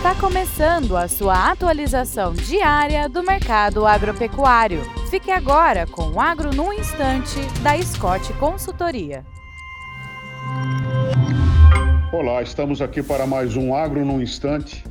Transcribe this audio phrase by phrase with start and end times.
[0.00, 4.80] Está começando a sua atualização diária do mercado agropecuário.
[5.10, 9.26] Fique agora com o Agro no Instante, da Scott Consultoria.
[12.10, 14.82] Olá, estamos aqui para mais um Agro no Instante.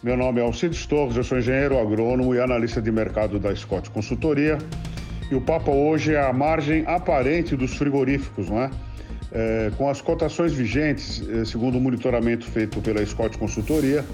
[0.00, 3.90] Meu nome é Alcides Torres, eu sou engenheiro agrônomo e analista de mercado da Scott
[3.90, 4.58] Consultoria.
[5.28, 8.70] E o papo hoje é a margem aparente dos frigoríficos, não é?
[9.32, 14.04] É, com as cotações vigentes, é, segundo o monitoramento feito pela Scott Consultoria,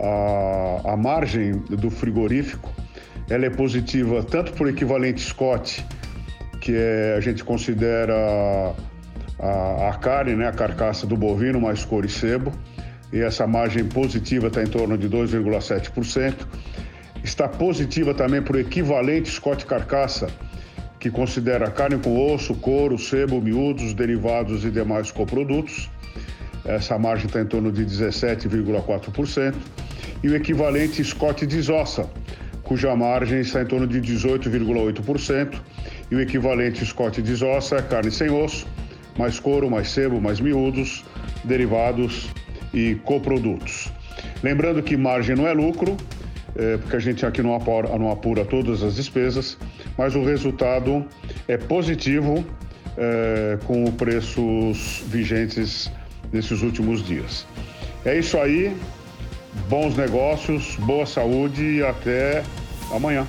[0.00, 2.70] a, a margem do frigorífico
[3.30, 5.84] ela é positiva tanto por equivalente Scott,
[6.60, 8.74] que é, a gente considera
[9.38, 12.52] a, a carne, né, a carcaça do bovino mais couro e sebo,
[13.12, 16.34] e essa margem positiva está em torno de 2,7%.
[17.22, 20.28] Está positiva também por equivalente Scott carcaça,
[20.98, 25.90] que considera carne com osso, couro, sebo, miúdos, derivados e demais coprodutos.
[26.64, 29.54] Essa margem está em torno de 17,4%.
[30.22, 32.08] E o equivalente Scott desossa,
[32.62, 35.60] cuja margem está em torno de 18,8%.
[36.10, 38.66] E o equivalente Scott desossa é carne sem osso,
[39.18, 41.04] mais couro, mais sebo, mais miúdos,
[41.44, 42.28] derivados
[42.72, 43.92] e coprodutos.
[44.42, 45.96] Lembrando que margem não é lucro,
[46.56, 49.56] é, porque a gente aqui não apura, não apura todas as despesas,
[49.96, 51.06] mas o resultado
[51.46, 52.44] é positivo
[52.96, 55.90] é, com os preços vigentes
[56.32, 57.46] nesses últimos dias.
[58.04, 58.74] É isso aí,
[59.68, 62.42] bons negócios, boa saúde e até
[62.92, 63.26] amanhã.